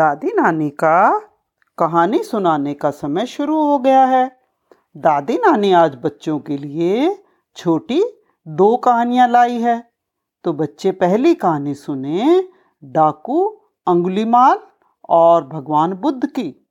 [0.00, 1.18] दादी नानी का
[1.78, 4.38] कहानी सुनाने का समय शुरू हो गया है।
[4.96, 7.24] दादी नानी आज बच्चों के लिए
[7.56, 8.02] छोटी
[8.48, 9.92] दो कहानियाँ लाई है।
[10.44, 12.48] तो बच्चे पहली कहानी सुने
[12.84, 13.44] डाकू
[13.86, 14.58] अंगुलीमाल
[15.08, 16.66] और भगवान बुद्ध की।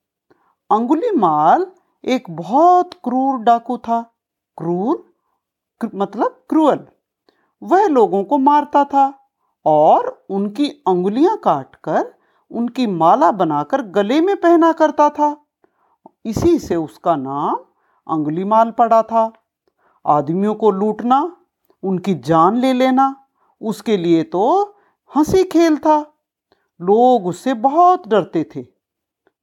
[0.72, 1.72] अंगुलीमाल
[2.06, 4.02] एक बहुत क्रूर डाकू था।
[4.58, 5.14] क्रूर
[5.82, 6.88] क्र, मतलब क्रूअल
[7.64, 9.14] वह लोगों को मारता था
[9.66, 12.19] और उनकी अंगुलियाँ काटकर
[12.52, 15.46] उनकी माला बनाकर गले में पहना करता था।
[16.26, 17.56] इसी से उसका नाम
[18.08, 19.34] अंगुलीमाल पड़ा था।
[20.06, 21.38] आदमियों को लूटना,
[21.84, 23.26] उनकी जान ले लेना,
[23.62, 24.76] उसके लिए तो
[25.16, 26.00] हँसी खेल था।
[26.82, 28.66] लोग उससे बहुत डरते थे।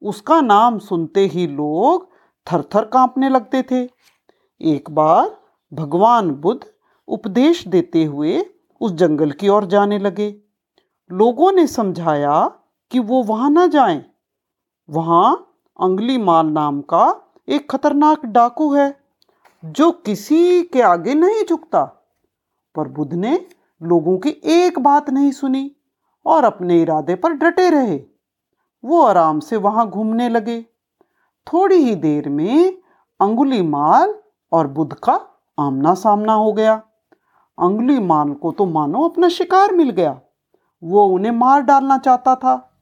[0.02, 2.10] उसका नाम सुनते ही लोग
[2.52, 3.88] थर थर कांपने लगते थे।
[4.60, 5.37] एक बार
[5.73, 6.66] भगवान बुद्ध
[7.09, 8.46] उपदेश देते हुए
[8.80, 10.40] उस जंगल की ओर जाने लगे।
[11.12, 12.52] लोगों ने समझाया
[12.90, 14.04] कि वो वहाँ ना जाएँ।
[14.90, 19.01] वहाँ अंगली माल नाम का एक खतरनाक डाकू है,
[19.65, 21.84] जो किसी के आगे नहीं झुकता।
[22.74, 23.46] पर बुद्ध ने
[23.82, 25.76] लोगों की एक बात नहीं सुनी
[26.26, 28.01] और अपने इरादे पर डटे रहे।
[28.84, 30.62] वो आराम से वहाँ घूमने लगे।
[31.52, 32.78] थोड़ी ही देर में
[33.21, 34.15] अंगुली माल
[34.52, 35.21] और बुद्ध का
[35.59, 36.82] आमना सामना हो गया।
[37.59, 40.21] अंगुली माल को तो मानो अपना शिकार मिल गया।
[40.84, 42.76] वो उन्हें मार डालना चाहता था।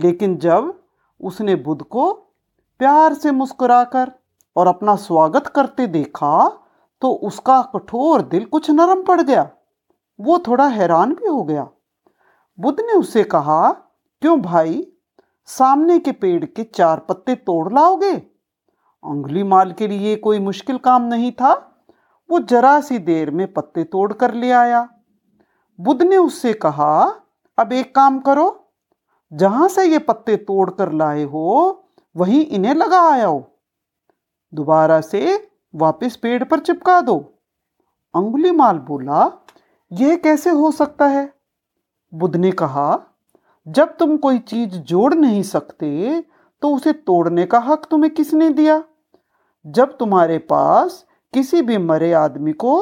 [0.00, 0.80] लेकिन जब
[1.20, 2.12] उसने बुद्ध को
[2.78, 4.12] प्यार से मुस्कुराकर
[4.56, 6.60] और अपना स्वागत करते देखा
[7.00, 9.50] तो उसका कठोर दिल कुछ नरम पड़ गया।
[10.20, 11.68] वो थोड़ा हैरान भी हो गया।
[12.60, 13.72] बुद्ध ने उससे कहा,
[14.20, 14.92] क्यों भाई,
[15.46, 18.16] सामने के पेड़ के चार पत्ते तोड़ लाओगे?
[19.04, 21.82] अंगुली माल के लिए कोई मुश्किल काम नहीं था।
[22.30, 24.88] वो जरा सी देर में पत्ते तोड़ कर ले आया।
[25.80, 27.14] बुद्ध ने उससे कहा,
[27.58, 28.59] अब एक काम करो
[29.32, 31.84] जहाँ से ये पत्ते तोड़ कर लाए हो,
[32.16, 33.46] वहीं इन्हें लगा हो
[34.52, 37.16] दोबारा से वापस पेड़ पर चिपका दो।
[38.14, 39.30] अंगुली माल बोला,
[39.92, 41.32] यह कैसे हो सकता है?
[42.12, 42.98] बुद्ध ने कहा,
[43.66, 46.20] जब तुम कोई चीज़ जोड़ नहीं सकते
[46.62, 48.82] तो उसे तोड़ने का हक तुम्हें किसने दिया?
[49.64, 51.04] जब तुम्हारे पास
[51.34, 52.72] किसी भी मरे आदमी को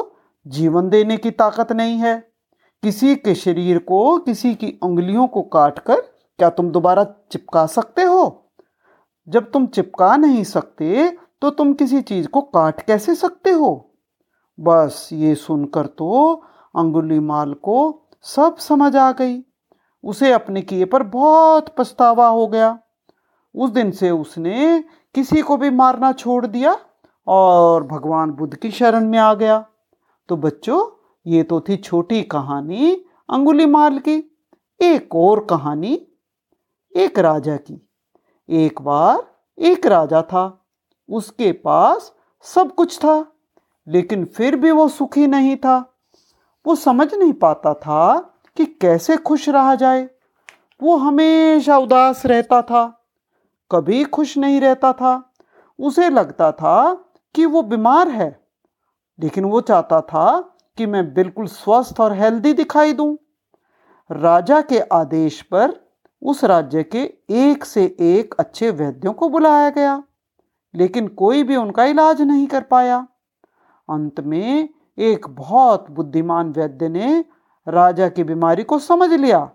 [0.47, 2.17] जीवन देने की ताकत नहीं है,
[2.83, 6.01] किसी के शरीर को किसी की उंगलियों को काटकर
[6.39, 8.51] क्या तुम दोबारा चिपका सकते हो?
[9.27, 11.09] जब तुम चिपका नहीं सकते
[11.41, 13.91] तो तुम किसी चीज़ को काट कैसे सकते हो?
[14.59, 16.33] बस ये सुनकर तो
[16.75, 19.41] अंगुली माल को सब समझ आ गई।
[20.03, 22.77] उसे अपने किए पर बहुत पछतावा हो गया।
[23.55, 24.83] उस दिन से उसने
[25.15, 26.77] किसी को भी मारना छोड़ दिया
[27.27, 29.65] और भगवान बुद्ध की शरण में आ गया।
[30.29, 30.83] तो बच्चों,
[31.27, 32.91] ये तो थी छोटी कहानी
[33.29, 34.17] अंगुली माल की।
[34.79, 35.95] एक और कहानी
[36.95, 37.89] एक राजा की।
[38.49, 39.27] एक बार
[39.57, 40.65] एक राजा था।
[41.09, 42.13] उसके पास
[42.45, 43.25] सब कुछ था,
[43.87, 45.77] लेकिन फिर भी वो सुखी नहीं था।
[46.65, 48.19] वो समझ नहीं पाता था
[48.57, 50.09] कि कैसे खुश रहा जाए।
[50.81, 52.85] वो हमेशा उदास रहता था,
[53.71, 55.33] कभी खुश नहीं रहता था।
[55.79, 56.93] उसे लगता था
[57.35, 58.47] कि वो बीमार है,
[59.19, 60.39] लेकिन वो चाहता था
[60.77, 63.17] कि मैं बिल्कुल स्वस्थ और हेल्दी दिखाई दूँ।
[64.09, 65.88] राजा के आदेश पर
[66.21, 70.01] उस राज्य के एक से एक अच्छे वैद्यों को बुलाया गया,
[70.73, 72.97] लेकिन कोई भी उनका इलाज नहीं कर पाया।
[73.89, 77.23] अंत में एक बहुत बुद्धिमान वैद्य ने
[77.67, 79.49] राजा की बीमारी को समझ लिया,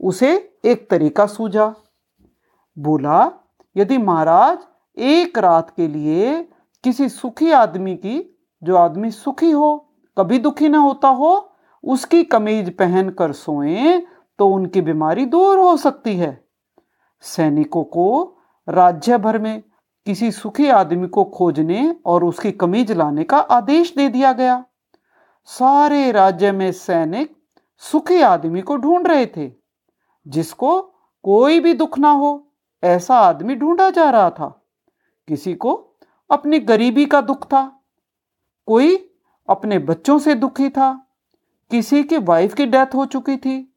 [0.00, 1.74] उसे एक तरीका सूझा।
[2.76, 3.30] बोला,
[3.76, 4.58] यदि महाराज,
[4.96, 6.42] एक रात के लिए
[6.84, 11.50] किसी सुखी आदमी की, जो आदमी सुखी हो, कभी दुखी ना होता हो,
[11.84, 13.98] उसकी कमीज पहनकर सोए
[14.38, 16.48] तो उनकी बीमारी दूर हो सकती है।
[17.20, 18.36] सैनिकों को
[18.68, 19.62] राज्य भर में
[20.06, 24.64] किसी सुखी आदमी को खोजने और उसकी कमीज लाने का आदेश दे दिया गया।
[25.44, 27.36] सारे राज्य में सैनिक
[27.76, 29.50] सुखी आदमी को ढूंढ रहे थे,
[30.26, 30.80] जिसको
[31.24, 32.52] कोई भी दुख ना हो,
[32.82, 34.66] ऐसा आदमी ढूंढा जा रहा था।
[35.28, 35.72] किसी को
[36.30, 37.80] अपनी गरीबी का दुख था,
[38.66, 39.10] कोई
[39.48, 40.92] अपने बच्चों से दुखी था,
[41.70, 43.67] किसी की वाइफ की डेथ हो चुकी थी।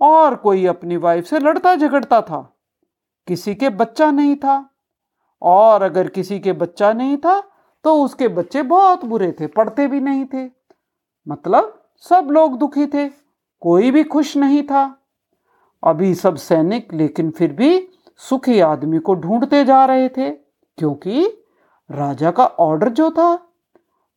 [0.00, 2.40] और कोई अपनी वाइफ से लड़ता झगड़ता था।
[3.28, 4.68] किसी के बच्चा नहीं था।
[5.42, 7.40] और अगर किसी के बच्चा नहीं था
[7.84, 10.50] तो उसके बच्चे बहुत बुरे थे, पढ़ते भी नहीं थे।
[11.28, 13.08] मतलब सब लोग दुखी थे,
[13.60, 14.98] कोई भी खुश नहीं था।
[15.84, 17.88] अभी सब सैनिक, लेकिन फिर भी
[18.18, 20.30] सुखी आदमी को ढूंढते जा रहे थे,
[20.78, 21.26] क्योंकि
[21.90, 23.36] राजा का ऑर्डर जो था,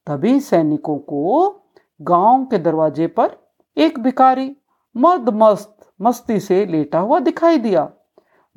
[0.08, 1.56] तभी सैनिकों को
[2.02, 3.38] गाँव के दरवाजे पर
[3.78, 4.56] एक भिखारी
[4.98, 7.90] मद मस्त, मस्ती से लेटा हुआ दिखाई दिया।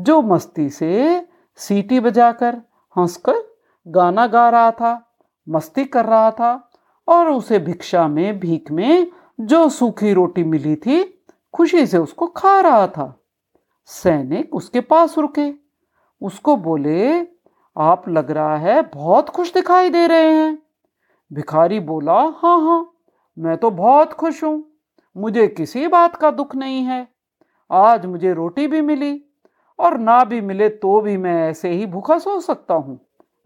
[0.01, 2.55] जो मस्ती से सीटी बजाकर
[2.99, 3.35] हंसकर
[3.89, 5.19] गाना गा रहा था,
[5.49, 6.71] मस्ती कर रहा था,
[7.09, 9.07] और उसे भिक्षा में, भीख में
[9.41, 11.25] जो सूखी रोटी मिली थी,
[11.55, 13.21] खुशी से उसको खा रहा था।
[13.85, 15.53] सैनिक उसके पास रुके।
[16.23, 17.21] उसको बोले,
[17.79, 20.59] आप लग रहा है बहुत खुश दिखाई दे रहे हैं।
[21.33, 22.91] भिखारी बोला हाँ हाँ
[23.39, 24.76] मैं तो बहुत खुश हूँ।
[25.17, 27.09] मुझे किसी बात का दुख नहीं है।
[27.71, 29.21] आज मुझे रोटी भी मिली
[29.79, 32.99] और ना भी मिले तो भी मैं ऐसे ही भूखा सो सकता हूँ।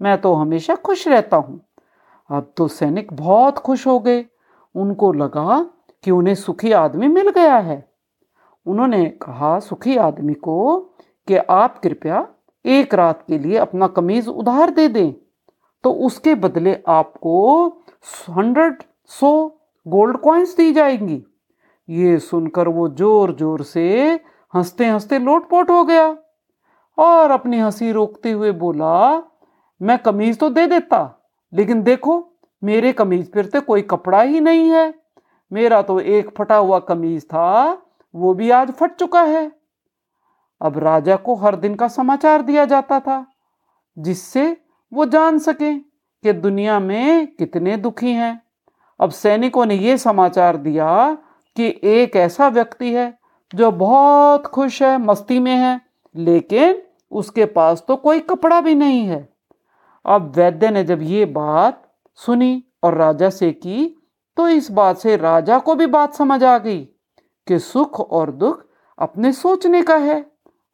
[0.02, 1.60] मैं तो हमेशा खुश रहता हूँ।
[2.30, 4.24] अब तो सैनिक बहुत खुश हो गए।
[4.74, 5.62] उनको लगा
[6.04, 7.88] कि उन्हें सुखी आदमी मिल गया है।
[8.66, 10.78] उन्होंने कहा, सुखी आदमी को
[11.28, 12.26] कि आप कृपया
[12.64, 15.12] एक रात के लिए अपना कमीज उधार दे दें
[15.84, 17.66] तो उसके बदले आपको
[18.30, 19.32] हंड्रेड सौ
[19.86, 21.24] गोल्ड कॉइन्स दी जाएँगी।
[21.90, 24.20] ये सुनकर वो ज़ोर ज़ोर से
[24.54, 26.06] हँसते हँसते लोटपोट हो गया
[26.98, 29.22] और अपनी हँसी रोकते हुए बोला,
[29.80, 30.98] मैं कमीज तो दे देता,
[31.52, 32.24] लेकिन देखो,
[32.62, 34.92] मेरे कमीज पर तो कोई कपड़ा ही नहीं है।
[35.52, 37.82] मेरा तो एक फटा हुआ कमीज था,
[38.14, 39.50] वो भी आज फट चुका है।
[40.60, 43.24] अब राजा को हर दिन का समाचार दिया जाता था,
[43.96, 44.56] जिससे
[44.92, 48.40] वो जान सके कि दुनिया में कितने दुखी हैं।
[49.00, 51.16] अब सैनिकों ने ये समाचार दिया
[51.56, 53.18] कि एक ऐसा व्यक्ति है
[53.54, 55.80] जो बहुत खुश है, मस्ती में है,
[56.16, 56.82] लेकिन
[57.12, 59.28] उसके पास तो कोई कपड़ा भी नहीं है।
[60.06, 61.82] अब वैद्य ने जब ये बात
[62.14, 63.96] सुनी और राजा से की
[64.36, 66.80] तो इस बात से राजा को भी बात समझ आ गई
[67.46, 68.64] कि सुख और दुख
[68.98, 70.24] अपने सोचने का है।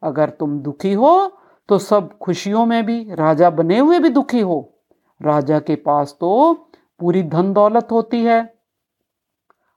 [0.03, 1.33] अगर तुम दुखी हो
[1.69, 4.73] तो सब खुशियों में भी, राजा बने हुए भी दुखी हो।
[5.21, 6.53] राजा के पास तो
[7.01, 8.56] पूरी धन दौलत होती है।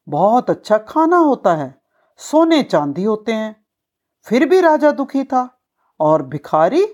[0.10, 1.82] बहुत अच्छा खाना होता है।
[2.20, 3.56] सोने चांदी होते हैं।
[4.28, 5.50] फिर भी राजा दुखी था
[6.00, 6.86] और भिखारी,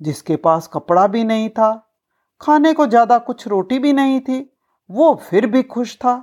[0.00, 1.70] जिसके पास कपड़ा भी नहीं था,
[2.40, 4.56] खाने को ज़्यादा कुछ रोटी भी नहीं थी,
[4.90, 6.14] वो फिर भी खुश था।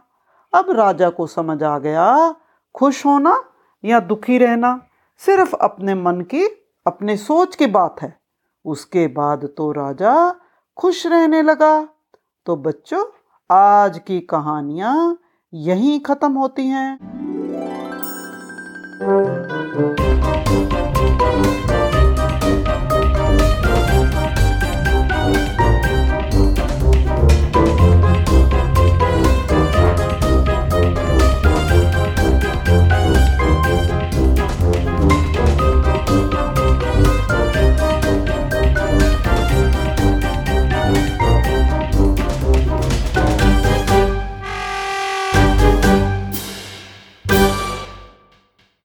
[0.53, 2.35] अब राजा को समझ आ गया,
[2.75, 3.43] खुश होना
[3.83, 4.79] या दुखी रहना
[5.21, 6.45] सिर्फ़ अपने मन की,
[6.85, 8.19] अपने सोच की बात है।
[8.65, 10.35] उसके बाद तो राजा
[10.77, 11.87] खुश रहने लगा।
[12.45, 13.03] तो बच्चों,
[13.49, 15.17] आज की कहानियाँ
[15.53, 16.97] यहीं ख़त्म होती हैं।